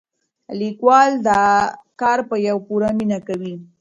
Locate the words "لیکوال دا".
0.59-1.41